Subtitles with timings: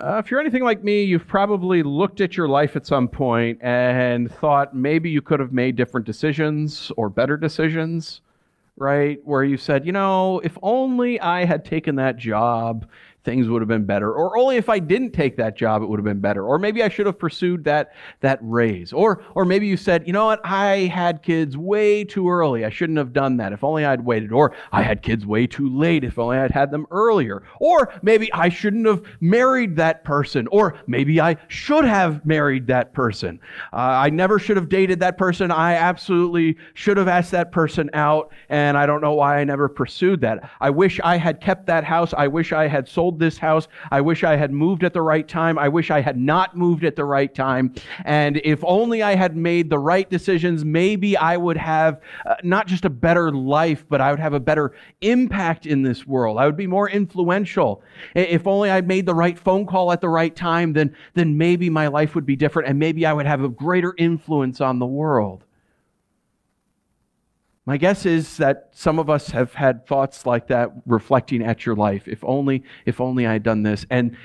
[0.00, 3.58] Uh, if you're anything like me, you've probably looked at your life at some point
[3.60, 8.22] and thought maybe you could have made different decisions or better decisions,
[8.78, 9.20] right?
[9.24, 12.86] Where you said, you know, if only I had taken that job
[13.24, 14.12] things would have been better.
[14.12, 16.44] Or only if I didn't take that job, it would have been better.
[16.44, 18.92] Or maybe I should have pursued that, that raise.
[18.92, 22.64] Or, or maybe you said, you know what, I had kids way too early.
[22.64, 23.52] I shouldn't have done that.
[23.52, 24.32] If only I'd waited.
[24.32, 26.04] Or I had kids way too late.
[26.04, 27.42] If only I'd had them earlier.
[27.58, 30.46] Or maybe I shouldn't have married that person.
[30.50, 33.40] Or maybe I should have married that person.
[33.72, 35.50] Uh, I never should have dated that person.
[35.50, 38.32] I absolutely should have asked that person out.
[38.48, 40.48] And I don't know why I never pursued that.
[40.60, 42.14] I wish I had kept that house.
[42.16, 43.68] I wish I had sold sold this house.
[43.90, 45.58] I wish I had moved at the right time.
[45.58, 47.74] I wish I had not moved at the right time.
[48.04, 52.66] And if only I had made the right decisions, maybe I would have uh, not
[52.68, 56.38] just a better life, but I would have a better impact in this world.
[56.38, 57.82] I would be more influential.
[58.14, 61.68] If only I made the right phone call at the right time, then, then maybe
[61.70, 64.86] my life would be different and maybe I would have a greater influence on the
[64.86, 65.44] world.
[67.70, 71.76] My guess is that some of us have had thoughts like that reflecting at your
[71.76, 72.08] life.
[72.08, 73.86] If only, if only I had done this.
[73.90, 74.16] And,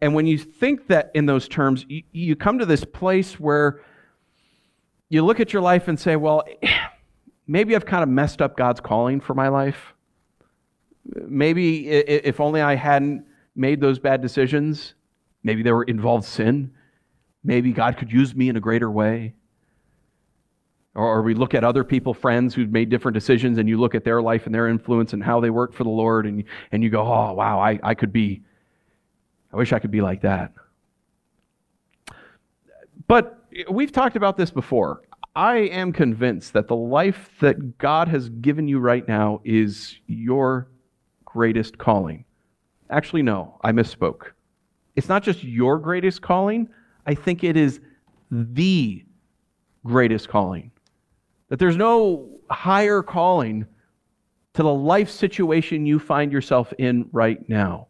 [0.00, 3.82] and when you think that in those terms, you, you come to this place where
[5.10, 6.44] you look at your life and say, well,
[7.46, 9.92] maybe I've kind of messed up God's calling for my life.
[11.04, 14.94] Maybe if only I hadn't made those bad decisions,
[15.42, 16.72] maybe they were involved sin.
[17.44, 19.34] Maybe God could use me in a greater way.
[20.94, 24.04] Or we look at other people, friends who've made different decisions, and you look at
[24.04, 26.90] their life and their influence and how they work for the Lord, and, and you
[26.90, 28.42] go, oh, wow, I, I could be,
[29.52, 30.52] I wish I could be like that.
[33.08, 35.02] But we've talked about this before.
[35.34, 40.68] I am convinced that the life that God has given you right now is your
[41.24, 42.24] greatest calling.
[42.88, 44.26] Actually, no, I misspoke.
[44.94, 46.68] It's not just your greatest calling,
[47.04, 47.80] I think it is
[48.30, 49.04] the
[49.84, 50.70] greatest calling.
[51.54, 53.64] That there's no higher calling
[54.54, 57.86] to the life situation you find yourself in right now.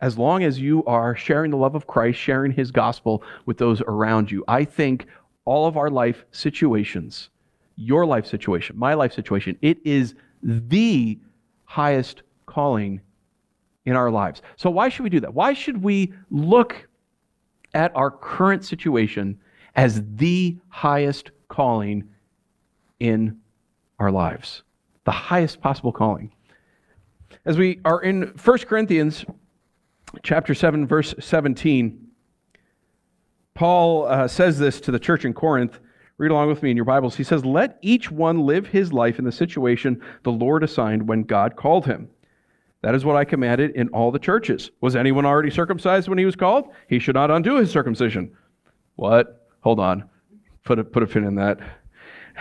[0.00, 3.80] As long as you are sharing the love of Christ, sharing his gospel with those
[3.80, 5.06] around you, I think
[5.44, 7.30] all of our life situations,
[7.74, 11.18] your life situation, my life situation, it is the
[11.64, 13.00] highest calling
[13.86, 14.40] in our lives.
[14.54, 15.34] So, why should we do that?
[15.34, 16.86] Why should we look
[17.74, 19.40] at our current situation
[19.74, 22.08] as the highest calling
[23.00, 23.40] in
[23.98, 24.62] our lives.
[25.04, 26.32] The highest possible calling.
[27.44, 29.24] As we are in 1 Corinthians
[30.22, 32.06] chapter 7 verse 17,
[33.54, 35.80] Paul uh, says this to the church in Corinth.
[36.18, 37.16] Read along with me in your Bibles.
[37.16, 41.22] He says, Let each one live his life in the situation the Lord assigned when
[41.22, 42.10] God called him.
[42.82, 44.70] That is what I commanded in all the churches.
[44.80, 46.68] Was anyone already circumcised when he was called?
[46.88, 48.34] He should not undo his circumcision.
[48.96, 49.48] What?
[49.60, 50.08] Hold on.
[50.64, 51.58] Put a, put a pin in that.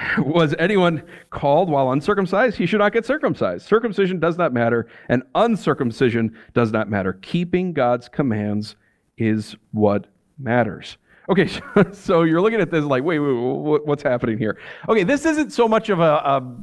[0.17, 2.57] Was anyone called while uncircumcised?
[2.57, 3.65] He should not get circumcised.
[3.67, 7.13] Circumcision does not matter, and uncircumcision does not matter.
[7.21, 8.75] Keeping God's commands
[9.17, 10.97] is what matters.
[11.29, 11.47] Okay,
[11.91, 14.57] so you're looking at this like, wait, wait, wait what's happening here?
[14.87, 16.55] Okay, this isn't so much of a, a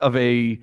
[0.00, 0.58] of a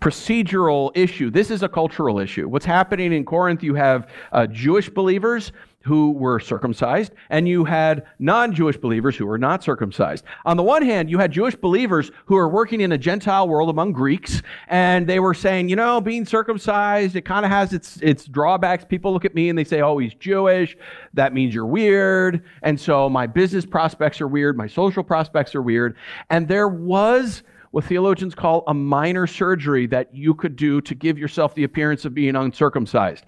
[0.00, 1.30] procedural issue.
[1.30, 2.48] This is a cultural issue.
[2.48, 3.62] What's happening in Corinth?
[3.62, 5.52] You have uh, Jewish believers
[5.82, 10.24] who were circumcised, and you had non Jewish believers who were not circumcised.
[10.44, 13.70] On the one hand, you had Jewish believers who were working in a Gentile world
[13.70, 17.96] among Greeks, and they were saying, you know, being circumcised, it kind of has its,
[18.02, 18.84] its drawbacks.
[18.84, 20.76] People look at me and they say, oh, he's Jewish.
[21.14, 22.42] That means you're weird.
[22.62, 25.96] And so my business prospects are weird, my social prospects are weird.
[26.28, 31.16] And there was what theologians call a minor surgery that you could do to give
[31.18, 33.24] yourself the appearance of being uncircumcised.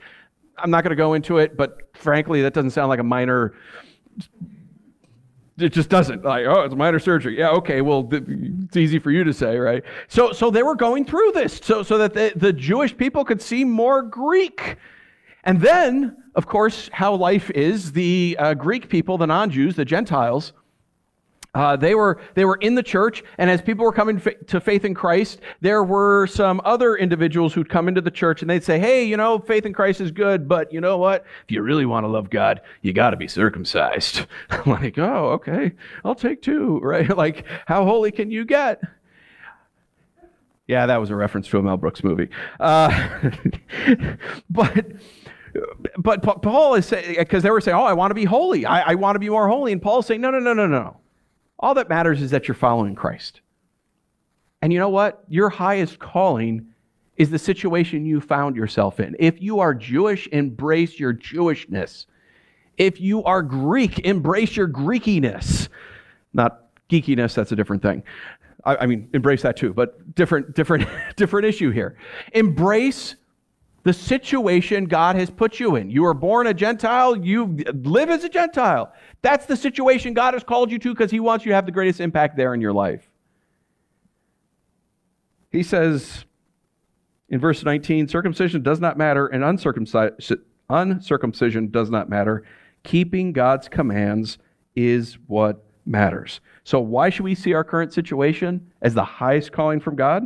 [0.58, 3.54] I'm not going to go into it, but frankly, that doesn't sound like a minor.
[5.58, 6.24] It just doesn't.
[6.24, 7.38] Like, oh, it's minor surgery.
[7.38, 7.80] Yeah, okay.
[7.80, 9.82] Well, it's easy for you to say, right?
[10.08, 13.40] So, so they were going through this so, so that the, the Jewish people could
[13.40, 14.76] see more Greek.
[15.44, 19.84] And then, of course, how life is, the uh, Greek people, the non Jews, the
[19.84, 20.52] Gentiles,
[21.54, 24.84] uh, they, were, they were in the church, and as people were coming to faith
[24.86, 28.78] in Christ, there were some other individuals who'd come into the church and they'd say,
[28.78, 31.26] Hey, you know, faith in Christ is good, but you know what?
[31.44, 34.26] If you really want to love God, you got to be circumcised.
[34.66, 35.72] Like, Oh, okay,
[36.04, 37.14] I'll take two, right?
[37.16, 38.80] like, how holy can you get?
[40.68, 42.28] Yeah, that was a reference to a Mel Brooks movie.
[42.60, 43.20] Uh,
[44.50, 44.86] but
[45.98, 48.64] but Paul is saying, because they were saying, Oh, I want to be holy.
[48.64, 49.72] I, I want to be more holy.
[49.72, 50.96] And Paul's saying, No, no, no, no, no.
[51.62, 53.40] All that matters is that you're following Christ.
[54.60, 55.24] And you know what?
[55.28, 56.66] Your highest calling
[57.16, 59.14] is the situation you found yourself in.
[59.18, 62.06] If you are Jewish, embrace your Jewishness.
[62.78, 65.68] If you are Greek, embrace your Greekiness.
[66.32, 68.02] Not geekiness, that's a different thing.
[68.64, 71.96] I, I mean, embrace that too, but different, different, different issue here.
[72.32, 73.16] Embrace
[73.84, 75.90] the situation God has put you in.
[75.90, 78.92] You are born a Gentile, you live as a Gentile.
[79.22, 81.72] That's the situation God has called you to because He wants you to have the
[81.72, 83.08] greatest impact there in your life.
[85.50, 86.24] He says
[87.28, 92.44] in verse 19 circumcision does not matter, and uncircumcision does not matter.
[92.84, 94.38] Keeping God's commands
[94.74, 96.40] is what matters.
[96.64, 100.24] So, why should we see our current situation as the highest calling from God?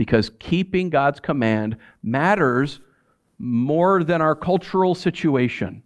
[0.00, 2.80] Because keeping God's command matters
[3.38, 5.82] more than our cultural situation,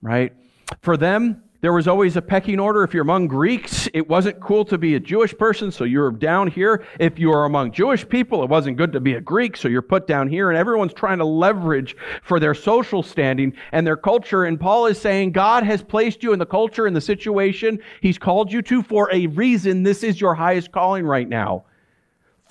[0.00, 0.32] right?
[0.80, 2.84] For them, there was always a pecking order.
[2.84, 6.46] If you're among Greeks, it wasn't cool to be a Jewish person, so you're down
[6.46, 6.86] here.
[7.00, 9.82] If you are among Jewish people, it wasn't good to be a Greek, so you're
[9.82, 10.50] put down here.
[10.50, 14.44] And everyone's trying to leverage for their social standing and their culture.
[14.44, 18.18] And Paul is saying, God has placed you in the culture and the situation He's
[18.18, 19.82] called you to for a reason.
[19.82, 21.64] This is your highest calling right now.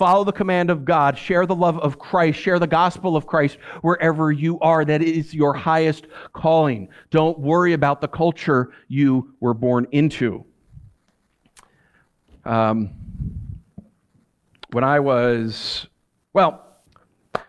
[0.03, 1.17] Follow the command of God.
[1.17, 2.37] Share the love of Christ.
[2.37, 4.83] Share the gospel of Christ wherever you are.
[4.83, 6.89] That is your highest calling.
[7.09, 10.43] Don't worry about the culture you were born into.
[12.43, 12.89] Um,
[14.73, 15.87] when I was,
[16.33, 16.65] well,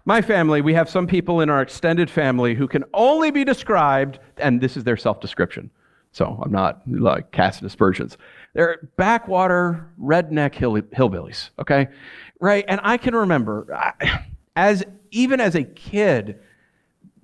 [0.05, 4.21] my family, we have some people in our extended family who can only be described,
[4.37, 5.73] and this is their self description.
[6.14, 8.16] So I'm not like casting aspersions.
[8.55, 11.88] They're backwater redneck hill- hillbillies, okay?
[12.40, 12.64] right?
[12.69, 13.66] And I can remember,
[14.56, 16.38] as even as a kid,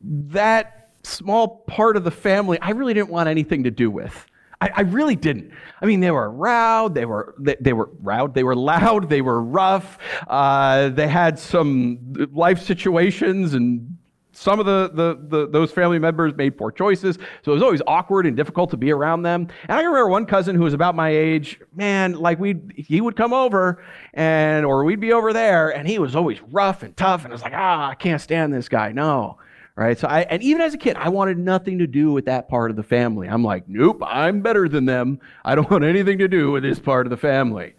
[0.02, 4.26] that small part of the family I really didn't want anything to do with.
[4.60, 5.52] I, I really didn't.
[5.80, 6.94] I mean, they were loud.
[6.94, 8.34] They were they, they were loud.
[8.34, 9.08] They were loud.
[9.08, 9.98] They were rough.
[10.26, 13.96] Uh, they had some life situations and
[14.32, 17.82] some of the, the, the, those family members made poor choices, so it was always
[17.86, 19.48] awkward and difficult to be around them.
[19.68, 21.60] And I remember one cousin who was about my age.
[21.74, 23.82] Man, like we he would come over,
[24.14, 27.34] and or we'd be over there, and he was always rough and tough, and I
[27.34, 28.92] was like, ah, I can't stand this guy.
[28.92, 29.38] No,
[29.74, 29.98] right?
[29.98, 32.70] So I and even as a kid, I wanted nothing to do with that part
[32.70, 33.28] of the family.
[33.28, 35.20] I'm like, nope, I'm better than them.
[35.44, 37.74] I don't want anything to do with this part of the family.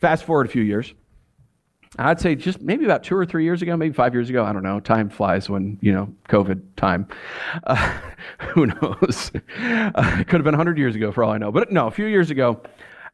[0.00, 0.92] Fast forward a few years.
[1.98, 4.44] I'd say just maybe about two or three years ago, maybe five years ago.
[4.44, 4.80] I don't know.
[4.80, 7.08] Time flies when, you know, COVID time.
[7.64, 8.00] Uh,
[8.38, 9.30] who knows?
[9.60, 11.52] Uh, could have been 100 years ago for all I know.
[11.52, 12.60] But no, a few years ago,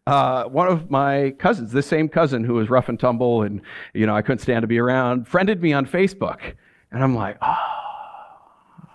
[0.07, 3.61] uh, one of my cousins, this same cousin who was rough and tumble and,
[3.95, 6.55] you know, I couldn't stand to be around, friended me on Facebook.
[6.91, 7.57] And I'm like, oh,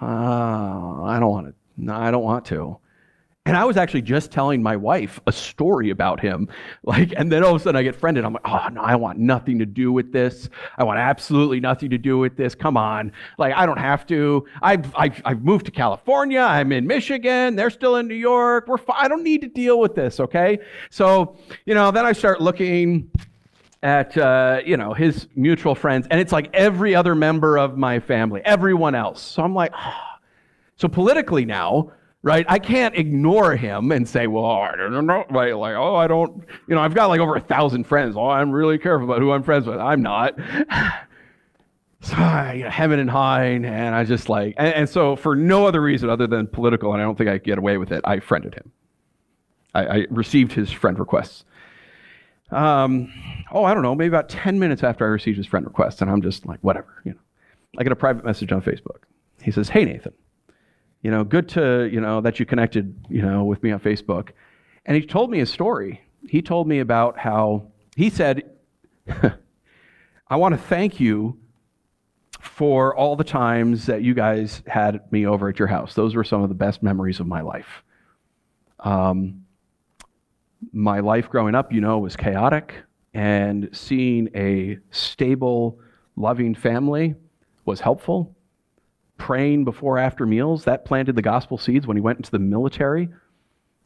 [0.02, 1.54] oh I don't want to.
[1.78, 2.78] No, I don't want to.
[3.48, 6.50] And I was actually just telling my wife a story about him.
[6.84, 8.24] Like, and then all of a sudden I get friended.
[8.24, 10.50] I'm like, oh no, I want nothing to do with this.
[10.78, 12.56] I want absolutely nothing to do with this.
[12.56, 13.12] Come on.
[13.38, 14.46] Like, I don't have to.
[14.62, 16.40] I've, I've, I've moved to California.
[16.40, 17.58] I'm in Michigan.
[17.58, 18.68] They're still in New York.
[18.68, 20.60] We're I don't need to deal with this, okay?
[20.90, 23.12] So, you know, then I start looking
[23.84, 28.00] at uh, you know his mutual friends, and it's like every other member of my
[28.00, 29.22] family, everyone else.
[29.22, 29.94] So I'm like, oh.
[30.78, 31.92] so politically now,
[32.28, 32.46] right?
[32.50, 35.56] I can't ignore him and say, well, I don't know, right?
[35.56, 38.18] Like, oh, I don't, you know, I've got like over a thousand friends.
[38.18, 39.78] Oh, I'm really careful about who I'm friends with.
[39.78, 40.38] I'm not.
[42.02, 45.38] so I, you know, hemming and hawing, and I just like, and, and, so for
[45.38, 47.94] no other reason other than political, and I don't think I could get away with
[47.94, 48.74] it, I friended him.
[49.74, 51.46] I, I received his friend requests.
[52.52, 53.14] Um,
[53.54, 56.12] oh, I don't know, maybe about 10 minutes after I received his friend request, and
[56.12, 57.20] I'm just like, whatever, you know.
[57.78, 59.04] I get a private message on Facebook.
[59.42, 60.14] He says, Hey, Nathan
[61.08, 64.32] you know, good to, you know, that you connected, you know, with me on Facebook.
[64.86, 66.02] And he told me a story.
[66.28, 68.44] He told me about how he said,
[70.28, 71.40] I want to thank you
[72.42, 75.94] for all the times that you guys had me over at your house.
[75.94, 77.86] Those were some of the best memories of my life.
[78.82, 79.46] Um,
[80.74, 82.74] my life growing up, you know, was chaotic,
[83.14, 85.80] and seeing a stable,
[86.18, 87.16] loving family
[87.64, 88.36] was helpful
[89.18, 93.10] praying before after meals, that planted the gospel seeds when he went into the military.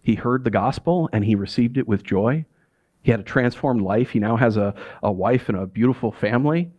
[0.02, 2.46] He heard the gospel and he received it with joy.
[3.02, 4.10] He had a transformed life.
[4.10, 6.72] He now has a, a wife and a beautiful family.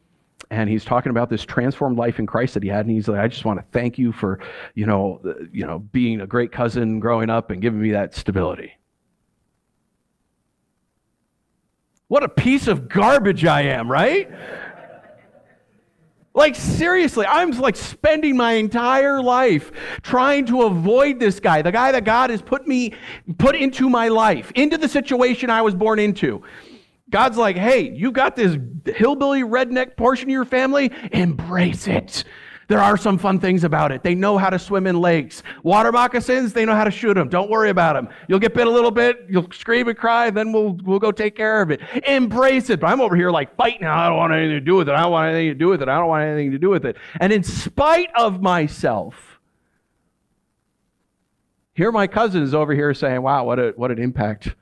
[0.50, 2.86] And he's talking about this transformed life in Christ that he had.
[2.86, 4.38] And he's like, I just want to thank you for,
[4.74, 5.20] you know,
[5.52, 8.72] you know, being a great cousin growing up and giving me that stability.
[12.08, 14.30] What a piece of garbage I am, right?
[16.34, 19.70] Like, seriously, I'm like spending my entire life
[20.02, 22.94] trying to avoid this guy, the guy that God has put me,
[23.38, 26.42] put into my life, into the situation I was born into.
[27.10, 32.24] God's like, hey, you got this hillbilly redneck portion of your family, embrace it.
[32.68, 34.02] There are some fun things about it.
[34.02, 35.42] They know how to swim in lakes.
[35.62, 37.28] Water moccasins, they know how to shoot them.
[37.28, 38.08] Don't worry about them.
[38.28, 41.36] You'll get bit a little bit, you'll scream and cry, then we'll, we'll go take
[41.36, 41.80] care of it.
[42.06, 42.80] Embrace it.
[42.80, 43.86] But I'm over here like fighting.
[43.86, 44.94] I don't want anything to do with it.
[44.94, 45.88] I don't want anything to do with it.
[45.88, 46.96] I don't want anything to do with it.
[47.20, 49.40] And in spite of myself,
[51.74, 54.54] here my cousin is over here saying, wow, what, a, what an impact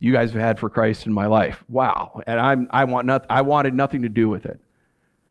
[0.00, 1.62] you guys have had for Christ in my life.
[1.68, 2.20] Wow.
[2.26, 4.58] And I'm, I, want not, I wanted nothing to do with it.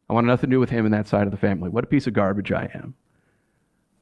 [0.09, 1.69] I want nothing to do with him and that side of the family.
[1.69, 2.95] What a piece of garbage I am.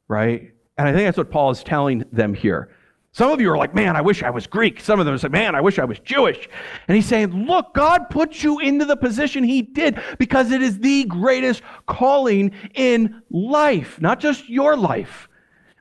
[0.08, 0.52] Right?
[0.78, 2.70] And I think that's what Paul is telling them here.
[3.12, 4.80] Some of you are like, man, I wish I was Greek.
[4.80, 6.48] Some of them are like, man, I wish I was Jewish.
[6.88, 10.80] And he's saying, look, God put you into the position he did because it is
[10.80, 15.28] the greatest calling in life, not just your life.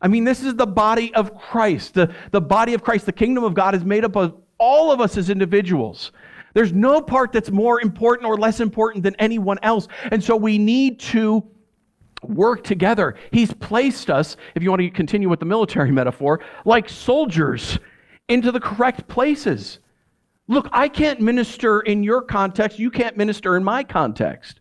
[0.01, 1.95] I mean, this is the body of Christ.
[1.95, 5.01] The, the body of Christ, the kingdom of God is made up of all of
[5.01, 6.13] us as individuals.
[6.57, 9.89] There's no part that's more important or less important than anyone else.
[10.11, 11.47] And so we need to
[12.23, 13.17] work together.
[13.31, 17.79] He's placed us, if you want to continue with the military metaphor, like soldiers
[18.29, 19.81] into the correct places.
[20.49, 22.79] Look, I can't minister in your context.
[22.79, 24.61] You can't minister in my context.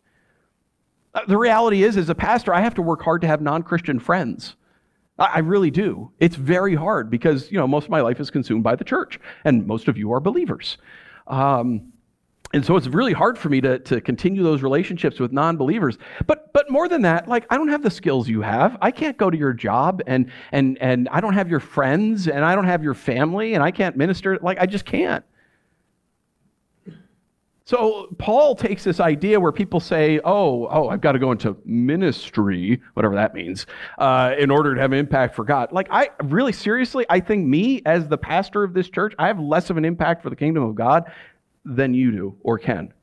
[1.13, 3.63] Uh, the reality is, as a pastor, I have to work hard to have non
[3.63, 4.57] Christian friends.
[5.17, 6.11] I really do.
[6.19, 9.17] It's very hard because, you know, most of my life is consumed by the church,
[9.45, 10.77] and most of you are believers.
[11.27, 11.91] Um,
[12.53, 15.97] and so it's really hard for me to, to continue those relationships with non-believers.
[16.25, 18.77] But but more than that like i don't have the skills you have.
[18.81, 22.45] I can't go to your job and and and i don't have your friends and
[22.45, 24.39] i don't have your family and i can't minister.
[24.41, 25.25] Like i just can't
[27.65, 31.57] so Paul takes this idea where people say, "Oh, oh, I've got to go into
[31.65, 33.65] ministry, whatever that means,
[33.97, 37.47] uh, in order to have an impact for God." Like, I really seriously, I think
[37.47, 40.35] me as the pastor of this church, I have less of an impact for the
[40.35, 41.11] kingdom of God
[41.65, 42.93] than you do or can,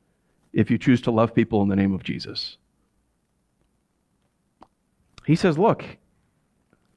[0.53, 2.57] if you choose to love people in the name of Jesus.
[5.25, 5.83] He says, "Look,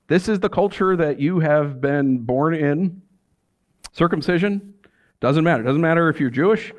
[0.06, 3.02] this is the culture that you have been born in.
[3.90, 4.74] Circumcision
[5.18, 5.64] doesn't matter.
[5.64, 6.72] Doesn't matter if you're Jewish."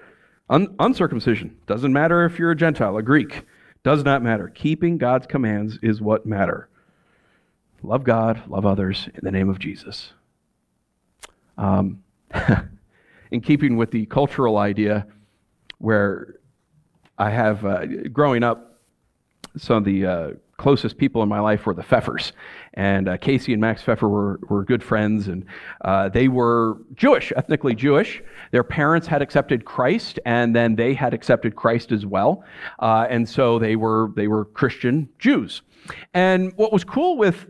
[0.50, 3.44] Un- uncircumcision doesn't matter if you're a Gentile, a Greek,
[3.84, 4.50] does not matter.
[4.50, 6.70] Keeping God's commands is what matter.
[7.84, 10.13] Love God, love others in the name of Jesus.
[11.58, 12.04] Um,
[13.32, 15.06] in keeping with the cultural idea,
[15.80, 16.36] where
[17.18, 18.76] I have uh, growing up,
[19.58, 22.32] some of the uh, closest people in my life were the Pfeffers.
[22.74, 25.46] And uh, Casey and Max Pfeffer were, were good friends, and
[25.86, 28.22] uh, they were Jewish, ethnically Jewish.
[28.52, 32.44] Their parents had accepted Christ, and then they had accepted Christ as well.
[32.80, 35.62] Uh, and so they were, they were Christian Jews.
[36.14, 37.46] And what was cool with,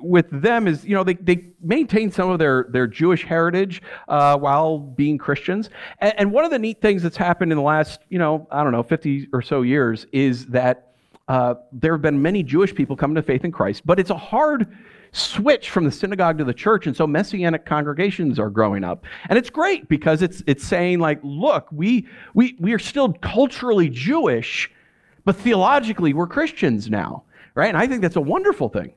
[0.00, 4.36] with them is, you know, they, they maintained some of their, their Jewish heritage uh,
[4.38, 5.70] while being Christians.
[6.00, 8.62] And, and, one of the neat things that's happened in the last, you know, I
[8.62, 10.85] don't know, 50 or so years is that
[11.28, 14.16] uh, there have been many Jewish people coming to faith in Christ, but it's a
[14.16, 14.76] hard
[15.12, 19.38] switch from the synagogue to the church, and so messianic congregations are growing up, and
[19.38, 24.70] it's great because it's it's saying like, look, we we we are still culturally Jewish,
[25.24, 27.68] but theologically we're Christians now, right?
[27.68, 28.92] And I think that's a wonderful thing.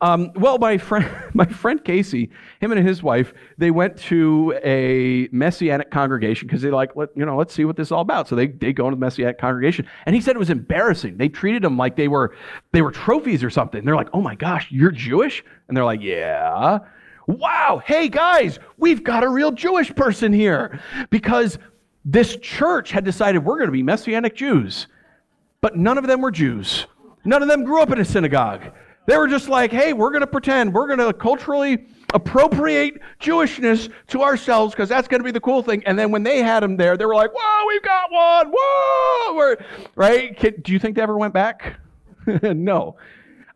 [0.00, 5.28] Um, well, my friend, my friend Casey, him and his wife, they went to a
[5.32, 8.28] messianic congregation because they like, let, you know, let's see what this is all about.
[8.28, 11.16] So they, they go into the messianic congregation, and he said it was embarrassing.
[11.16, 12.36] They treated them like they were
[12.72, 13.84] they were trophies or something.
[13.84, 16.78] they're like, oh my gosh, you're Jewish, and they're like, yeah.
[17.26, 21.58] Wow, hey guys, we've got a real Jewish person here because
[22.02, 24.86] this church had decided we're going to be messianic Jews,
[25.60, 26.86] but none of them were Jews.
[27.26, 28.62] None of them grew up in a synagogue.
[29.08, 33.90] They were just like, hey, we're going to pretend, we're going to culturally appropriate Jewishness
[34.08, 35.82] to ourselves because that's going to be the cool thing.
[35.86, 39.34] And then when they had them there, they were like, whoa, we've got one, whoa,
[39.34, 39.56] we're,
[39.94, 40.62] right?
[40.62, 41.80] Do you think they ever went back?
[42.42, 42.98] no.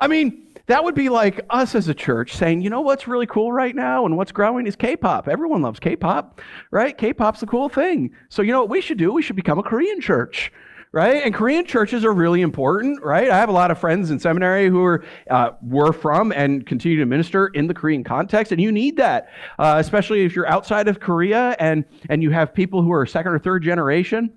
[0.01, 3.27] I mean, that would be like us as a church saying, you know what's really
[3.27, 5.29] cool right now and what's growing is K pop.
[5.29, 6.41] Everyone loves K pop,
[6.71, 6.97] right?
[6.97, 8.11] K pop's the cool thing.
[8.31, 9.13] So, you know what we should do?
[9.13, 10.51] We should become a Korean church
[10.93, 11.23] right?
[11.25, 13.31] And Korean churches are really important, right?
[13.31, 16.99] I have a lot of friends in seminary who are uh, were from and continue
[16.99, 20.89] to minister in the Korean context, and you need that, uh, especially if you're outside
[20.89, 24.33] of Korea and and you have people who are second or third generation.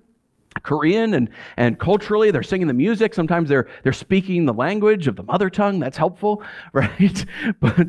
[0.62, 3.12] Korean and, and culturally, they're singing the music.
[3.12, 5.78] Sometimes they're, they're speaking the language of the mother tongue.
[5.78, 7.26] That's helpful, right?
[7.60, 7.88] But,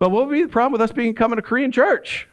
[0.00, 2.26] but what would be the problem with us becoming a Korean church?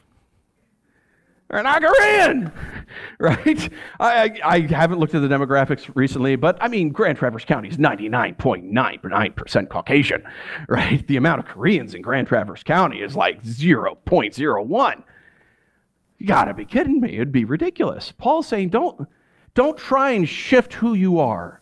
[1.49, 2.51] They're Korean,
[3.19, 3.69] right?
[3.99, 7.77] I, I, haven't looked at the demographics recently, but I mean, Grand Traverse County is
[7.77, 10.23] 99.99% Caucasian,
[10.67, 11.05] right?
[11.07, 15.03] The amount of Koreans in Grand Traverse County is like 0.01.
[16.17, 17.13] You got to be kidding me.
[17.15, 18.11] It'd be ridiculous.
[18.11, 19.07] Paul's saying, don't,
[19.53, 21.61] don't try and shift who you are.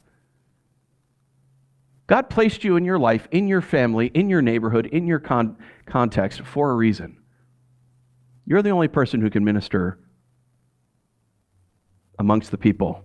[2.07, 5.57] God placed you in your life, in your family, in your neighborhood, in your con-
[5.85, 7.17] context for a reason.
[8.45, 9.99] You're the only person who can minister
[12.19, 13.03] amongst the people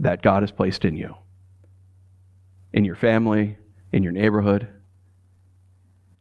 [0.00, 1.14] that God has placed in you,
[2.72, 3.56] in your family,
[3.92, 4.68] in your neighborhood.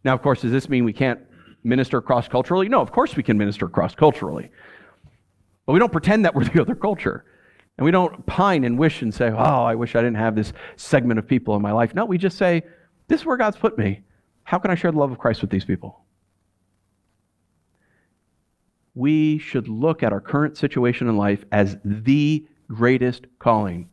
[0.03, 1.19] Now, of course, does this mean we can't
[1.63, 2.69] minister cross culturally?
[2.69, 4.49] No, of course we can minister cross culturally.
[5.65, 7.25] But we don't pretend that we're the other culture.
[7.77, 10.53] And we don't pine and wish and say, oh, I wish I didn't have this
[10.77, 11.93] segment of people in my life.
[11.93, 12.63] No, we just say,
[13.07, 14.01] this is where God's put me.
[14.43, 16.05] How can I share the love of Christ with these people?
[18.97, 23.89] We should look at our current situation in life as the greatest calling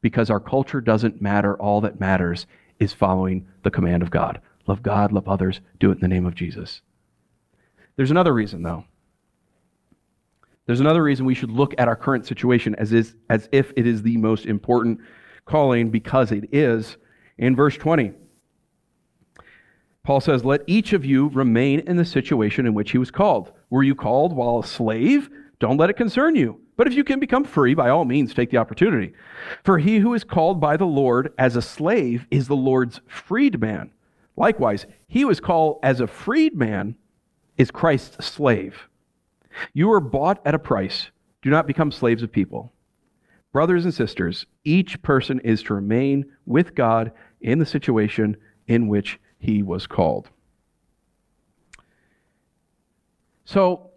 [0.00, 1.56] because our culture doesn't matter.
[1.56, 2.46] All that matters
[2.78, 4.40] is following the command of God.
[4.68, 6.82] Love God, love others, do it in the name of Jesus.
[7.96, 8.84] There's another reason, though.
[10.66, 13.88] There's another reason we should look at our current situation as, is, as if it
[13.88, 15.00] is the most important
[15.46, 16.96] calling because it is.
[17.38, 18.12] In verse 20,
[20.04, 23.52] Paul says, Let each of you remain in the situation in which he was called.
[23.70, 25.30] Were you called while a slave?
[25.58, 26.60] Don't let it concern you.
[26.76, 29.14] But if you can become free, by all means, take the opportunity.
[29.64, 33.92] For he who is called by the Lord as a slave is the Lord's freedman.
[34.36, 36.96] Likewise, he who is called as a freedman
[37.56, 38.88] is Christ's slave.
[39.72, 41.10] You were bought at a price.
[41.42, 42.72] Do not become slaves of people.
[43.52, 49.20] Brothers and sisters, each person is to remain with God in the situation in which
[49.44, 50.30] he was called.
[53.44, 53.90] So,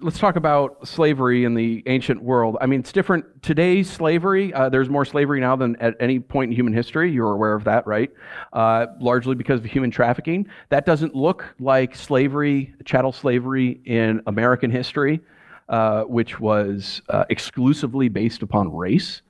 [0.00, 2.56] let's talk about slavery in the ancient world.
[2.60, 3.42] I mean, it's different.
[3.42, 7.10] Today's slavery, uh, there's more slavery now than at any point in human history.
[7.10, 8.10] You're aware of that, right?
[8.52, 10.46] Uh, largely because of human trafficking.
[10.68, 15.20] That doesn't look like slavery, chattel slavery in American history,
[15.68, 19.22] uh, which was uh, exclusively based upon race,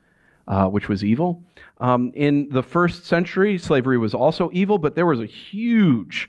[0.49, 1.43] uh, which was evil.
[1.81, 6.29] Um, in the first century, slavery was also evil, but there was a huge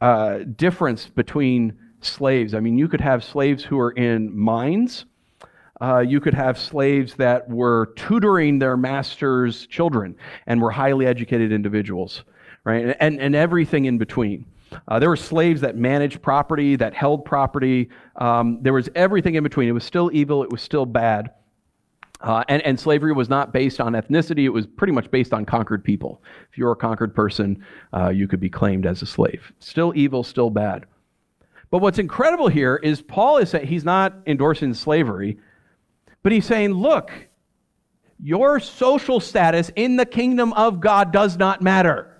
[0.00, 2.54] uh, difference between slaves.
[2.54, 5.04] I mean, you could have slaves who were in mines.
[5.80, 10.16] Uh, you could have slaves that were tutoring their master's children
[10.46, 12.24] and were highly educated individuals,
[12.64, 12.96] right?
[12.98, 14.46] And, and everything in between.
[14.88, 17.88] Uh, there were slaves that managed property, that held property.
[18.16, 19.68] Um, there was everything in between.
[19.68, 21.30] It was still evil, it was still bad.
[22.20, 25.44] Uh, and, and slavery was not based on ethnicity, it was pretty much based on
[25.44, 26.22] conquered people.
[26.50, 29.52] If you were a conquered person, uh, you could be claimed as a slave.
[29.60, 30.86] Still evil, still bad.
[31.70, 35.38] But what's incredible here is Paul is saying he's not endorsing slavery,
[36.22, 37.12] but he's saying, look,
[38.20, 42.17] your social status in the kingdom of God does not matter.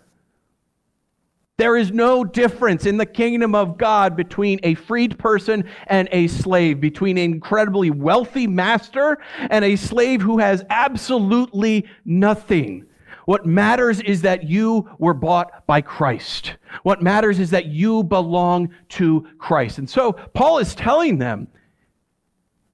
[1.58, 6.28] There is no difference in the kingdom of God between a freed person and a
[6.28, 9.18] slave, between an incredibly wealthy master
[9.50, 12.86] and a slave who has absolutely nothing.
[13.24, 16.54] What matters is that you were bought by Christ.
[16.84, 19.78] What matters is that you belong to Christ.
[19.78, 21.48] And so Paul is telling them,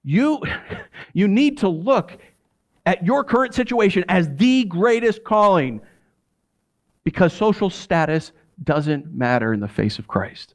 [0.02, 0.42] you,
[1.14, 2.18] you need to look
[2.84, 5.80] at your current situation as the greatest calling
[7.02, 10.54] because social status doesn't matter in the face of Christ.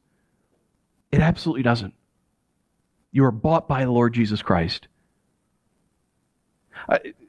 [1.12, 1.94] It absolutely doesn't.
[3.12, 4.88] You are bought by the Lord Jesus Christ.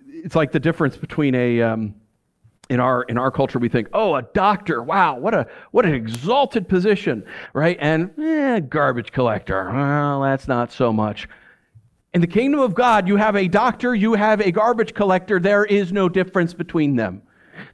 [0.09, 1.95] It's like the difference between a, um,
[2.71, 5.93] in our in our culture we think oh a doctor wow what a what an
[5.93, 11.29] exalted position right and eh, garbage collector well that's not so much
[12.15, 15.65] in the kingdom of god you have a doctor you have a garbage collector there
[15.65, 17.21] is no difference between them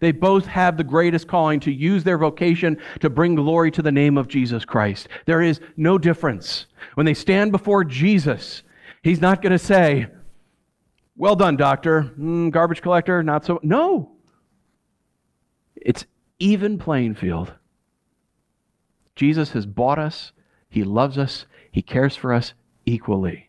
[0.01, 3.93] they both have the greatest calling to use their vocation to bring glory to the
[3.93, 5.09] name of jesus christ.
[5.27, 6.67] There is no difference.
[6.95, 8.63] When they stand before jesus
[9.03, 10.07] he's not going to say
[11.17, 12.13] well done doctor.
[12.19, 14.13] Mm, garbage collector not so no.
[15.77, 16.05] It's
[16.39, 17.53] even playing field.
[19.15, 20.33] Jesus has bought us,
[20.69, 22.53] He loves us, He cares for us
[22.85, 23.49] equally.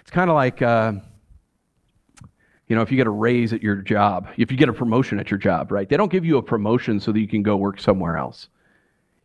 [0.00, 0.92] It's kind of like, uh,
[2.72, 5.20] you know, if you get a raise at your job, if you get a promotion
[5.20, 5.86] at your job, right?
[5.86, 8.48] They don't give you a promotion so that you can go work somewhere else.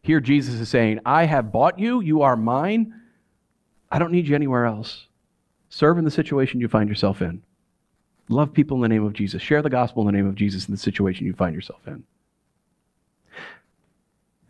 [0.01, 2.93] Here, Jesus is saying, I have bought you, you are mine.
[3.89, 5.07] I don't need you anywhere else.
[5.69, 7.41] Serve in the situation you find yourself in.
[8.27, 9.41] Love people in the name of Jesus.
[9.41, 12.03] Share the gospel in the name of Jesus in the situation you find yourself in.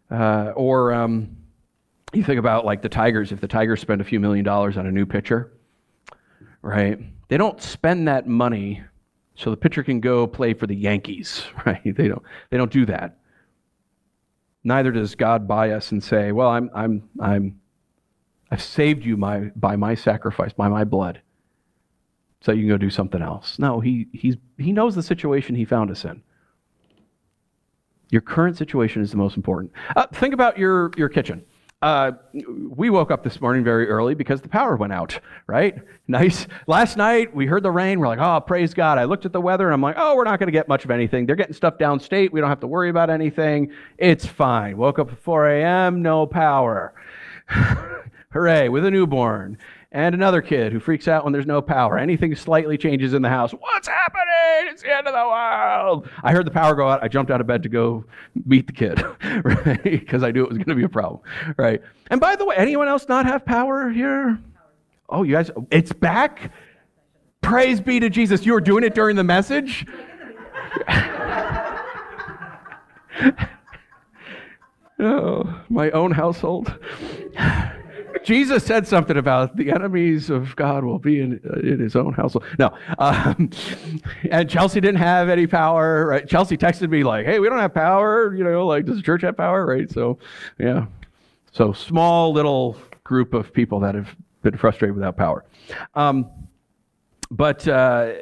[0.10, 1.38] Uh, or um,
[2.14, 4.88] you think about like the Tigers, if the Tigers spend a few million dollars on
[4.88, 5.52] a new pitcher,
[6.62, 7.00] right?
[7.28, 8.84] They don't spend that money
[9.36, 11.82] so the pitcher can go play for the Yankees, right?
[11.84, 13.18] They don't, they don't do that.
[14.64, 17.60] Neither does God buy us and say, Well, I'm, I'm, I'm,
[18.52, 21.22] I've saved you my, by my sacrifice, by my blood,
[22.42, 23.60] so you can go do something else.
[23.60, 26.24] No, he, he's, he knows the situation he found us in.
[28.10, 29.72] Your current situation is the most important.
[29.96, 31.46] Uh, think about your, your kitchen.
[31.80, 32.12] Uh,
[32.70, 35.76] we woke up this morning very early because the power went out, right?
[36.08, 36.48] Nice.
[36.66, 38.00] Last night we heard the rain.
[38.00, 38.98] We're like, oh, praise God.
[38.98, 40.86] I looked at the weather and I'm like, oh, we're not going to get much
[40.86, 41.28] of anything.
[41.28, 42.32] They're getting stuff downstate.
[42.32, 43.72] We don't have to worry about anything.
[44.00, 44.76] It's fine.
[44.76, 46.96] Woke up at 4 a.m., no power.
[48.32, 49.60] Hooray, with a newborn
[49.92, 51.98] and another kid who freaks out when there's no power.
[51.98, 53.52] Anything slightly changes in the house.
[53.52, 54.72] What's happening?
[54.72, 56.10] It's the end of the world.
[56.24, 57.02] I heard the power go out.
[57.04, 58.04] I jumped out of bed to go
[58.46, 59.02] meet the kid,
[59.44, 59.82] right?
[59.84, 61.22] Because I knew it was going to be a problem,
[61.58, 61.82] right?
[62.10, 64.38] And by the way, anyone else not have power here?
[65.10, 66.52] Oh, you guys, it's back?
[67.42, 68.46] Praise be to Jesus.
[68.46, 69.86] You were doing it during the message?
[75.00, 76.78] oh, my own household.
[78.24, 82.14] Jesus said something about the enemies of God will be in, uh, in his own
[82.14, 82.46] household.
[82.60, 82.76] No.
[83.00, 83.50] Um,
[84.32, 86.08] and Chelsea didn't have any power.
[86.08, 86.28] Right?
[86.28, 88.36] Chelsea texted me like, hey, we don't have power.
[88.36, 89.66] You know, like, does the church have power?
[89.66, 89.90] Right?
[89.90, 90.20] So,
[90.60, 90.86] yeah.
[91.52, 95.46] So, small little group of people that have been frustrated without power.
[95.96, 96.30] Um,
[97.32, 98.14] but, uh,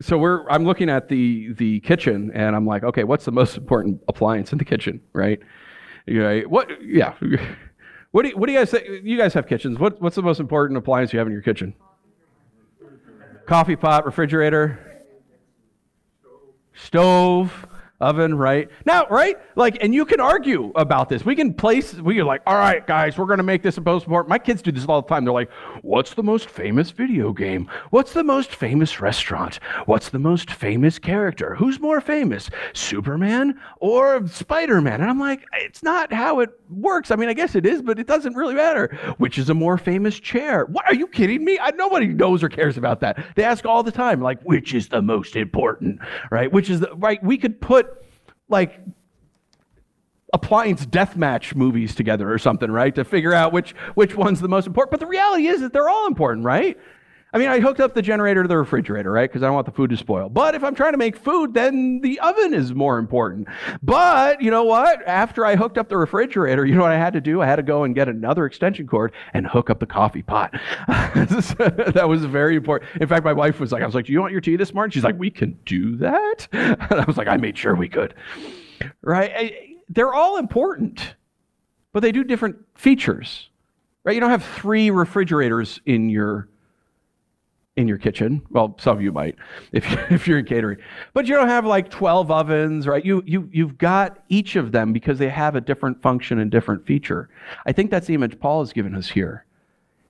[0.00, 3.56] so we're i'm looking at the the kitchen and i'm like okay what's the most
[3.56, 5.40] important appliance in the kitchen right
[6.06, 7.14] you know, what yeah
[8.10, 9.04] what do you, what do you guys think?
[9.04, 9.78] You guys have kitchens.
[9.78, 11.74] What, what's the most important appliance you have in your kitchen?
[13.46, 15.04] Coffee pot, refrigerator,
[16.74, 17.66] stove
[18.00, 18.68] oven, right?
[18.84, 19.36] Now, right?
[19.56, 21.24] Like, and you can argue about this.
[21.24, 23.82] We can place, we can like, all right, guys, we're going to make this a
[23.82, 24.28] post report.
[24.28, 25.24] My kids do this all the time.
[25.24, 25.50] They're like,
[25.82, 27.68] what's the most famous video game?
[27.90, 29.58] What's the most famous restaurant?
[29.86, 31.56] What's the most famous character?
[31.56, 35.00] Who's more famous, Superman or Spider Man?
[35.00, 37.10] And I'm like, it's not how it works.
[37.10, 38.96] I mean, I guess it is, but it doesn't really matter.
[39.18, 40.66] Which is a more famous chair?
[40.66, 41.58] What are you kidding me?
[41.58, 43.24] I, nobody knows or cares about that.
[43.34, 45.98] They ask all the time, like, which is the most important,
[46.30, 46.52] right?
[46.52, 47.22] Which is the, right?
[47.22, 47.87] We could put
[48.48, 48.80] like
[50.32, 52.94] appliance deathmatch movies together or something, right?
[52.94, 54.90] To figure out which which one's the most important.
[54.90, 56.78] But the reality is that they're all important, right?
[57.30, 59.28] I mean, I hooked up the generator to the refrigerator, right?
[59.28, 60.30] Because I don't want the food to spoil.
[60.30, 63.48] But if I'm trying to make food, then the oven is more important.
[63.82, 65.06] But you know what?
[65.06, 67.42] After I hooked up the refrigerator, you know what I had to do?
[67.42, 70.58] I had to go and get another extension cord and hook up the coffee pot.
[70.88, 72.90] that was very important.
[72.98, 74.72] In fact, my wife was like, I was like, Do you want your tea this
[74.72, 74.90] morning?
[74.90, 76.48] She's like, We can do that?
[76.90, 78.14] And I was like, I made sure we could.
[79.02, 79.78] Right?
[79.88, 81.14] They're all important,
[81.92, 83.50] but they do different features.
[84.04, 84.14] Right?
[84.14, 86.48] You don't have three refrigerators in your
[87.78, 88.42] in your kitchen.
[88.50, 89.36] Well, some of you might
[89.72, 90.78] if, if you're in catering.
[91.14, 93.04] But you don't have like 12 ovens, right?
[93.04, 96.84] You, you, you've got each of them because they have a different function and different
[96.84, 97.30] feature.
[97.66, 99.44] I think that's the image Paul has given us here.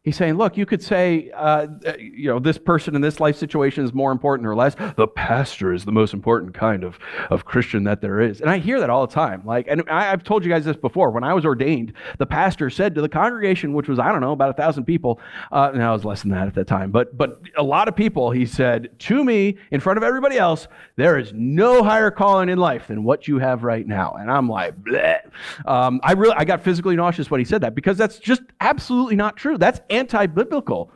[0.08, 1.66] He's saying, look, you could say, uh,
[1.98, 4.74] you know, this person in this life situation is more important or less.
[4.96, 8.40] The pastor is the most important kind of, of Christian that there is.
[8.40, 9.42] And I hear that all the time.
[9.44, 11.10] Like, and I, have told you guys this before.
[11.10, 14.32] When I was ordained, the pastor said to the congregation, which was, I don't know,
[14.32, 15.20] about a thousand people,
[15.52, 17.94] uh, and I was less than that at that time, but, but a lot of
[17.94, 22.48] people, he said to me in front of everybody else, there is no higher calling
[22.48, 24.16] in life than what you have right now.
[24.18, 25.18] And I'm like, bleh.
[25.66, 29.16] Um, I really, I got physically nauseous when he said that because that's just absolutely
[29.16, 29.58] not true.
[29.58, 30.90] That's anti biblical.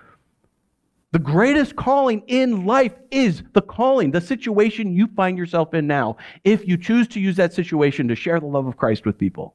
[1.12, 6.16] The greatest calling in life is the calling, the situation you find yourself in now,
[6.42, 9.54] if you choose to use that situation to share the love of Christ with people.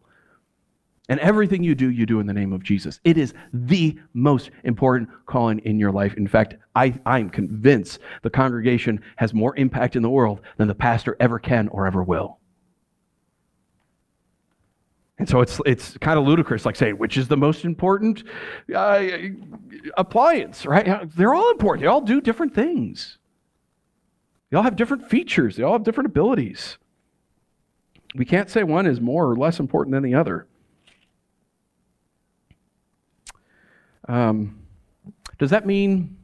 [1.09, 2.99] And everything you do, you do in the name of Jesus.
[3.03, 6.13] It is the most important calling in your life.
[6.15, 10.75] In fact, I, I'm convinced the congregation has more impact in the world than the
[10.75, 12.36] pastor ever can or ever will.
[15.19, 18.23] And so it's, it's kind of ludicrous, like saying, which is the most important
[18.73, 19.01] uh,
[19.97, 21.09] appliance, right?
[21.15, 21.81] They're all important.
[21.81, 23.17] They all do different things.
[24.49, 25.55] They all have different features.
[25.55, 26.77] They all have different abilities.
[28.15, 30.47] We can't say one is more or less important than the other.
[34.07, 34.59] Um,
[35.37, 36.15] does that mean,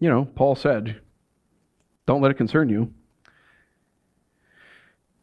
[0.00, 1.00] you know, Paul said,
[2.06, 2.92] don't let it concern you?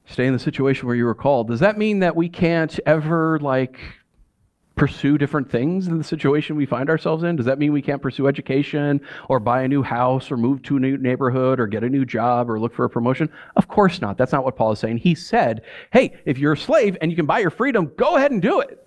[0.06, 1.48] Stay in the situation where you were called.
[1.48, 3.80] Does that mean that we can't ever like
[4.76, 7.36] pursue different things in the situation we find ourselves in?
[7.36, 10.78] Does that mean we can't pursue education or buy a new house or move to
[10.78, 13.30] a new neighborhood or get a new job or look for a promotion?
[13.56, 14.18] Of course not.
[14.18, 14.98] That's not what Paul is saying.
[14.98, 15.62] He said,
[15.92, 18.60] hey, if you're a slave and you can buy your freedom, go ahead and do
[18.62, 18.84] it,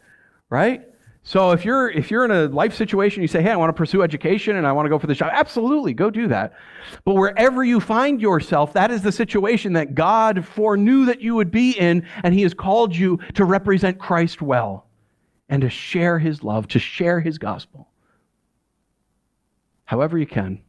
[0.50, 0.83] right?
[1.26, 3.74] So if you're if you're in a life situation, you say, "Hey, I want to
[3.74, 6.52] pursue education and I want to go for this job." Absolutely, go do that.
[7.06, 11.50] But wherever you find yourself, that is the situation that God foreknew that you would
[11.50, 14.87] be in, and He has called you to represent Christ well
[15.48, 17.88] and to share His love, to share His gospel.
[19.87, 20.60] However you can,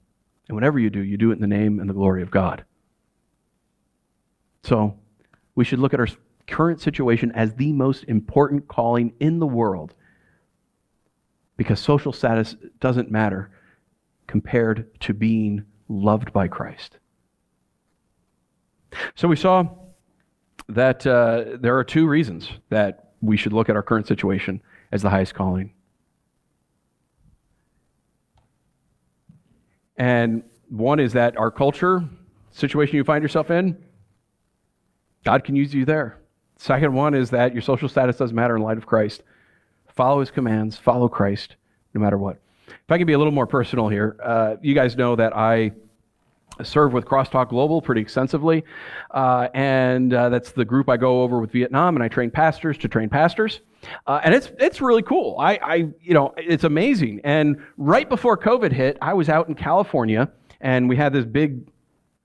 [0.48, 2.64] and whatever you do, you do it in the name and the glory of God.
[4.64, 4.98] So
[5.54, 6.08] we should look at our
[6.48, 9.94] current situation as the most important calling in the world
[11.58, 13.52] because social status doesn't matter
[14.28, 16.98] compared to being loved by Christ.
[19.16, 19.68] So we saw
[20.70, 25.02] that uh, there are two reasons that we should look at our current situation as
[25.02, 25.74] the highest calling.
[29.98, 32.04] And one is that our culture,
[32.52, 33.78] situation you find yourself in,
[35.24, 36.20] God can use you there.
[36.58, 39.24] Second one is that your social status doesn't matter in light of Christ.
[39.96, 41.56] Follow his commands, follow Christ,
[41.94, 42.40] no matter what.
[42.68, 45.72] If I can be a little more personal here, uh, you guys know that I
[46.64, 48.64] serve with Crosstalk Global pretty extensively,
[49.12, 52.78] uh, and uh, that's the group I go over with Vietnam, and I train pastors
[52.80, 53.62] to train pastors,
[54.08, 55.38] uh, and it's it's really cool.
[55.40, 57.22] I, I you know it's amazing.
[57.24, 60.30] And right before COVID hit, I was out in California,
[60.62, 61.70] and we had this big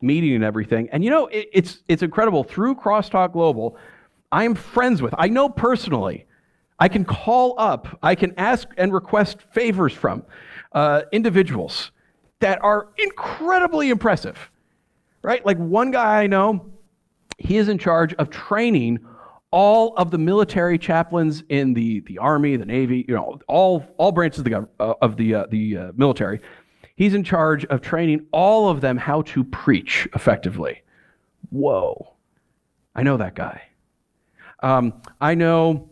[0.00, 0.88] meeting and everything.
[0.90, 3.76] And you know it, it's it's incredible through Crosstalk Global.
[4.32, 5.14] I am friends with.
[5.18, 6.26] I know personally
[6.80, 10.24] I can call up, I can ask and request favors from
[10.72, 11.92] uh, individuals
[12.40, 14.50] that are incredibly impressive,
[15.22, 15.44] right?
[15.44, 16.70] Like one guy I know,
[17.36, 18.98] he is in charge of training
[19.50, 24.10] all of the military chaplains in the, the Army, the Navy, you know, all, all
[24.10, 26.40] branches of the, uh, of the, uh, the uh, military.
[26.96, 30.82] He's in charge of training all of them how to preach effectively.
[31.50, 32.14] Whoa.
[32.94, 33.62] I know that guy.
[34.62, 35.89] Um, I know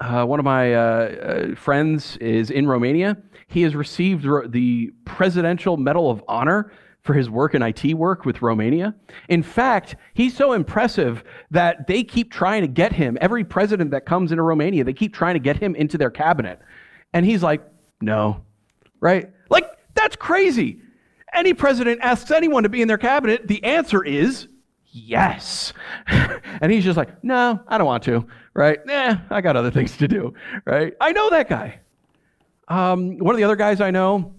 [0.00, 3.16] uh, one of my uh, uh, friends is in Romania.
[3.48, 8.42] He has received the Presidential Medal of Honor for his work in IT work with
[8.42, 8.94] Romania.
[9.28, 14.04] In fact, he's so impressive that they keep trying to get him, every president that
[14.04, 16.60] comes into Romania, they keep trying to get him into their cabinet.
[17.14, 17.62] And he's like,
[18.00, 18.44] no,
[19.00, 19.30] right?
[19.48, 20.80] Like, that's crazy.
[21.32, 24.48] Any president asks anyone to be in their cabinet, the answer is
[24.90, 25.72] yes.
[26.06, 28.84] and he's just like, no, I don't want to, right?
[28.86, 30.94] Nah, I got other things to do, right?
[31.00, 31.80] I know that guy.
[32.68, 34.34] Um, one of the other guys I know,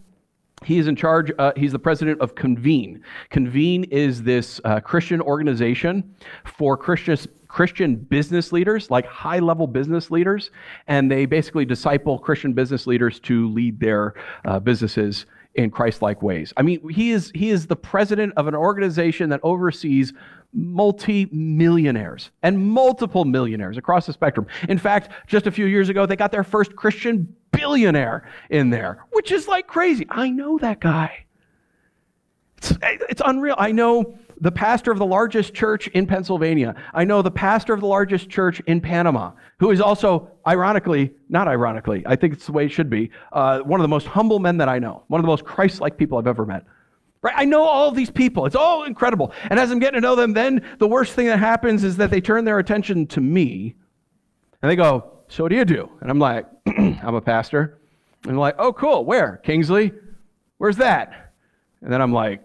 [0.63, 3.01] he is in charge, uh, he's the president of Convene.
[3.29, 10.11] Convene is this uh, Christian organization for Christian, Christian business leaders, like high level business
[10.11, 10.51] leaders,
[10.87, 14.13] and they basically disciple Christian business leaders to lead their
[14.45, 16.53] uh, businesses in Christ-like ways.
[16.57, 20.13] I mean, he is he is the president of an organization that oversees
[20.53, 24.47] multi-millionaires and multiple millionaires across the spectrum.
[24.67, 29.05] In fact, just a few years ago, they got their first Christian billionaire in there,
[29.11, 30.05] which is like crazy.
[30.09, 31.25] I know that guy.
[32.57, 33.55] It's, it's unreal.
[33.57, 36.75] I know the pastor of the largest church in Pennsylvania.
[36.93, 41.47] I know the pastor of the largest church in Panama, who is also, ironically, not
[41.47, 44.39] ironically, I think it's the way it should be, uh, one of the most humble
[44.39, 46.65] men that I know, one of the most Christ like people I've ever met.
[47.21, 47.33] Right?
[47.37, 48.45] I know all these people.
[48.45, 49.33] It's all incredible.
[49.49, 52.09] And as I'm getting to know them, then the worst thing that happens is that
[52.09, 53.75] they turn their attention to me
[54.61, 55.89] and they go, So what do you do?
[56.01, 57.79] And I'm like, I'm a pastor.
[58.23, 59.03] And they're like, Oh, cool.
[59.03, 59.37] Where?
[59.43, 59.91] Kingsley?
[60.59, 61.33] Where's that?
[61.81, 62.41] And then I'm like,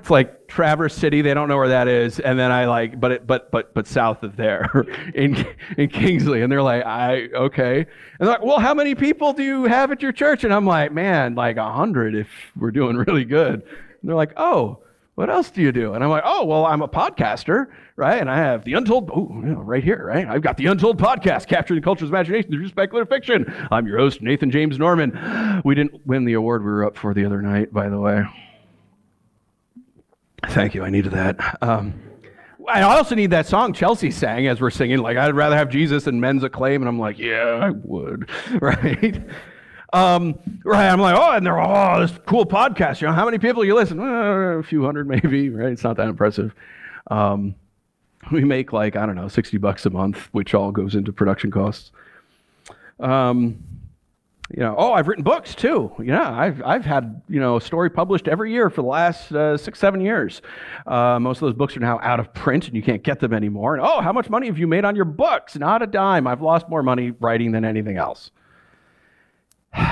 [0.00, 1.20] it's like Traverse City.
[1.20, 3.86] They don't know where that is, and then I like, but it, but but but
[3.86, 7.86] south of there, in in Kingsley, and they're like, I okay, and
[8.18, 10.42] they're like, well, how many people do you have at your church?
[10.42, 13.62] And I'm like, man, like a hundred if we're doing really good.
[13.62, 14.78] And they're like, oh,
[15.16, 15.92] what else do you do?
[15.92, 18.18] And I'm like, oh, well, I'm a podcaster, right?
[18.18, 20.26] And I have the Untold, oh, right here, right?
[20.26, 23.52] I've got the Untold podcast, capturing the culture's imagination through speculative fiction.
[23.70, 25.60] I'm your host, Nathan James Norman.
[25.62, 28.24] We didn't win the award we were up for the other night, by the way.
[30.48, 30.84] Thank you.
[30.84, 31.58] I needed that.
[31.62, 31.94] Um,
[32.68, 34.98] I also need that song Chelsea sang as we're singing.
[34.98, 36.82] Like, I'd rather have Jesus and men's acclaim.
[36.82, 38.30] And I'm like, yeah, I would.
[38.60, 39.22] Right?
[39.92, 40.88] Um, right.
[40.88, 43.00] I'm like, oh, and they're, oh, this cool podcast.
[43.00, 43.98] You know, how many people you listen?
[43.98, 45.72] Uh, a few hundred, maybe, right?
[45.72, 46.54] It's not that impressive.
[47.10, 47.56] Um,
[48.30, 51.50] we make like, I don't know, 60 bucks a month, which all goes into production
[51.50, 51.90] costs.
[53.00, 53.62] Um,
[54.52, 55.92] you know, oh, I've written books too.
[56.02, 59.56] Yeah, I've, I've had, you know, a story published every year for the last uh,
[59.56, 60.42] six, seven years.
[60.86, 63.32] Uh, most of those books are now out of print and you can't get them
[63.32, 63.76] anymore.
[63.76, 65.56] And oh, how much money have you made on your books?
[65.56, 66.26] Not a dime.
[66.26, 68.32] I've lost more money writing than anything else.
[69.72, 69.86] and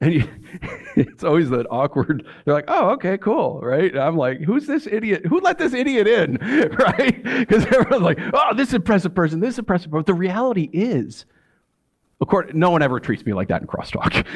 [0.00, 0.26] you,
[0.96, 2.26] it's always that awkward.
[2.44, 3.90] They're like, oh, okay, cool, right?
[3.90, 5.26] And I'm like, who's this idiot?
[5.26, 6.36] Who let this idiot in,
[6.78, 7.22] right?
[7.22, 9.98] Because everyone's like, oh, this impressive person, this impressive person.
[9.98, 11.26] But the reality is,
[12.22, 14.26] According, no one ever treats me like that in crosstalk.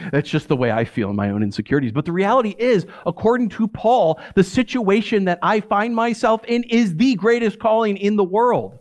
[0.10, 1.92] That's just the way I feel in my own insecurities.
[1.92, 6.96] But the reality is, according to Paul, the situation that I find myself in is
[6.96, 8.78] the greatest calling in the world.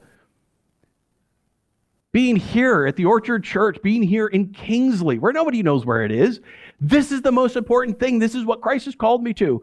[2.14, 6.12] Being here at the Orchard Church, being here in Kingsley, where nobody knows where it
[6.12, 6.40] is,
[6.80, 8.20] this is the most important thing.
[8.20, 9.62] This is what Christ has called me to.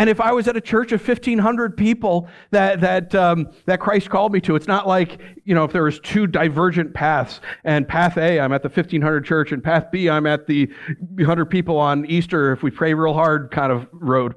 [0.00, 4.08] And if I was at a church of 1,500 people that, that, um, that Christ
[4.08, 7.86] called me to, it's not like, you know, if there was two divergent paths and
[7.86, 10.72] path A, I'm at the 1,500 church, and path B, I'm at the
[11.16, 14.36] 100 people on Easter, if we pray real hard kind of road.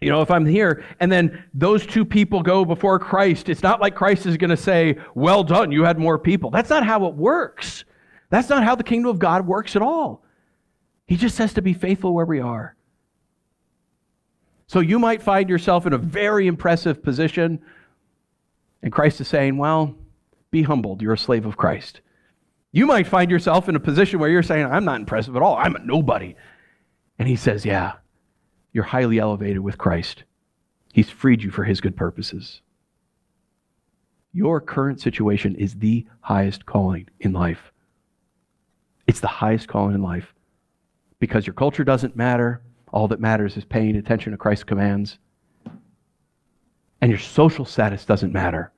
[0.00, 3.78] You know, if I'm here and then those two people go before Christ, it's not
[3.78, 6.48] like Christ is going to say, Well done, you had more people.
[6.48, 7.84] That's not how it works.
[8.30, 10.24] That's not how the kingdom of God works at all.
[11.06, 12.74] He just says to be faithful where we are.
[14.72, 17.60] So you might find yourself in a very impressive position,
[18.82, 19.94] and Christ is saying, Well,
[20.50, 21.02] be humbled.
[21.02, 22.00] You're a slave of Christ.
[22.72, 25.58] You might find yourself in a position where you're saying, I'm not impressive at all.
[25.58, 26.36] I'm a nobody.
[27.18, 27.96] And he says, Yeah,
[28.72, 30.24] you're highly elevated with Christ.
[30.94, 32.62] He's freed you for his good purposes.
[34.32, 37.72] Your current situation is the highest calling in life.
[39.06, 40.32] It's the highest calling in life
[41.20, 42.62] because your culture doesn't matter.
[42.92, 45.18] All that matters is paying attention to Christ's commands.
[47.00, 48.72] And your social status doesn't matter.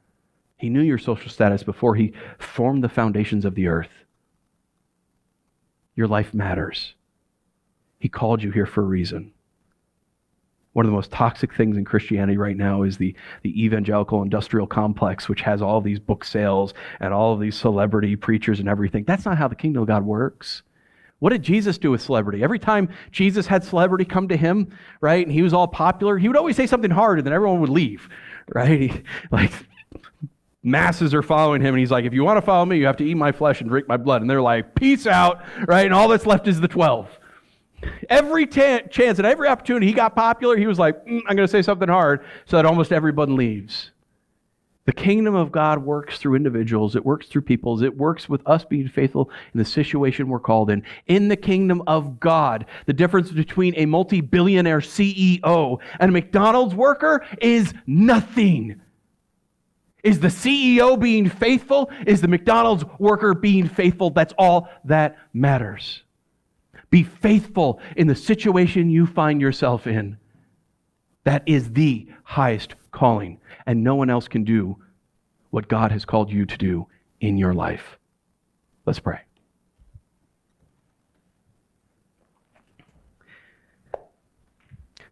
[0.57, 3.91] He knew your social status before he formed the foundations of the earth.
[5.97, 6.95] Your life matters.
[7.99, 9.33] He called you here for a reason.
[10.73, 14.67] One of the most toxic things in Christianity right now is the, the evangelical industrial
[14.67, 19.05] complex, which has all these book sales and all of these celebrity preachers and everything.
[19.05, 20.63] That's not how the kingdom of God works.
[21.25, 22.43] What did Jesus do with celebrity?
[22.43, 26.29] Every time Jesus had celebrity come to him, right, and he was all popular, he
[26.29, 28.11] would always say something hard and then everyone would leave,
[28.55, 28.79] right?
[28.79, 29.51] He, like,
[30.63, 32.99] masses are following him and he's like, if you want to follow me, you have
[32.99, 34.21] to eat my flesh and drink my blood.
[34.21, 35.87] And they're like, peace out, right?
[35.87, 37.09] And all that's left is the 12.
[38.11, 41.49] Every t- chance and every opportunity he got popular, he was like, mm, I'm going
[41.49, 43.93] to say something hard so that almost everyone leaves.
[44.87, 48.67] The kingdom of God works through individuals, it works through peoples, it works with us
[48.67, 50.83] being faithful in the situation we're called in.
[51.07, 56.75] In the kingdom of God, the difference between a multi billionaire CEO and a McDonald's
[56.75, 58.81] worker is nothing.
[60.03, 61.91] Is the CEO being faithful?
[62.07, 64.11] Is the McDonald's worker being faithful?
[64.11, 66.03] That's all that matters.
[66.91, 70.19] Be faithful in the situation you find yourself in.
[71.25, 74.77] That is the highest calling and no one else can do
[75.51, 76.87] what God has called you to do
[77.21, 77.99] in your life.
[78.87, 79.21] Let's pray.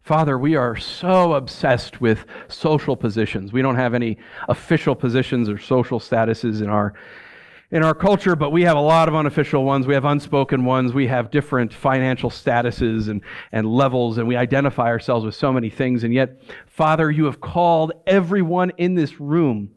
[0.03, 3.53] Father, we are so obsessed with social positions.
[3.53, 4.17] We don't have any
[4.49, 6.93] official positions or social statuses in our
[7.73, 9.87] in our culture, but we have a lot of unofficial ones.
[9.87, 10.93] We have unspoken ones.
[10.93, 15.71] We have different financial statuses and, and levels, and we identify ourselves with so many
[15.71, 16.03] things.
[16.03, 19.71] And yet, Father, you have called everyone in this room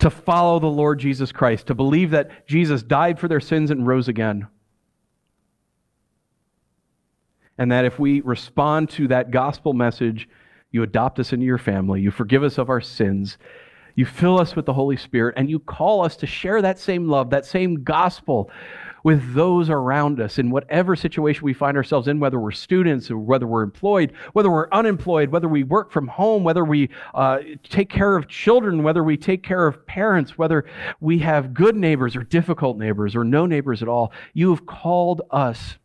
[0.00, 3.86] to follow the Lord Jesus Christ, to believe that Jesus died for their sins and
[3.86, 4.48] rose again.
[7.56, 10.28] And that if we respond to that gospel message,
[10.72, 13.38] you adopt us into your family, you forgive us of our sins,
[13.96, 17.08] you fill us with the Holy Spirit, and you call us to share that same
[17.08, 18.50] love, that same gospel
[19.06, 23.16] with those around us in whatever situation we find ourselves in, whether we're students or
[23.16, 27.88] whether we're employed, whether we're unemployed, whether we work from home, whether we uh, take
[27.88, 30.64] care of children, whether we take care of parents, whether
[31.00, 34.12] we have good neighbors or difficult neighbors or no neighbors at all.
[34.34, 35.78] You have called us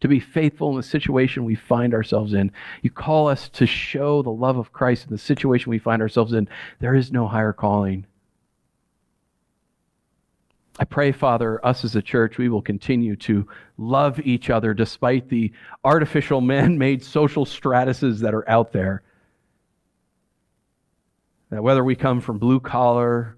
[0.00, 2.52] to be faithful in the situation we find ourselves in.
[2.82, 6.32] You call us to show the love of Christ in the situation we find ourselves
[6.32, 6.48] in.
[6.78, 8.06] There is no higher calling.
[10.78, 15.28] I pray, Father, us as a church, we will continue to love each other despite
[15.28, 15.52] the
[15.84, 19.02] artificial man made social stratuses that are out there.
[21.50, 23.36] That whether we come from blue collar,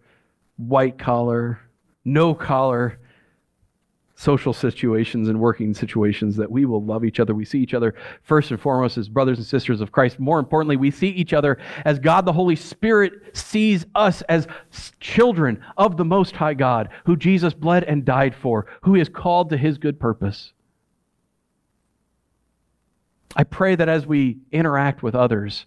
[0.56, 1.58] white collar,
[2.04, 2.98] no collar,
[4.22, 7.34] social situations and working situations that we will love each other.
[7.34, 10.20] We see each other first and foremost as brothers and sisters of Christ.
[10.20, 14.46] More importantly, we see each other as God the Holy Spirit sees us as
[15.00, 19.50] children of the Most High God, who Jesus bled and died for, who is called
[19.50, 20.52] to his good purpose.
[23.34, 25.66] I pray that as we interact with others,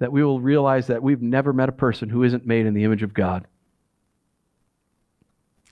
[0.00, 2.84] that we will realize that we've never met a person who isn't made in the
[2.84, 3.46] image of God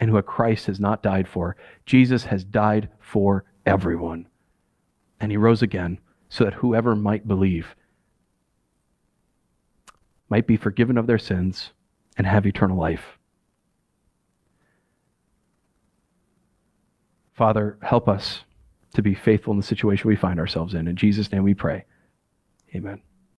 [0.02, 1.54] and who a Christ has not died for.
[1.86, 4.26] Jesus has died for everyone.
[5.20, 7.76] And he rose again so that whoever might believe
[10.28, 11.70] might be forgiven of their sins
[12.18, 13.16] and have eternal life.
[17.32, 18.42] Father, help us
[18.94, 20.88] to be faithful in the situation we find ourselves in.
[20.88, 21.84] In Jesus' name we pray.
[22.74, 23.02] Amen.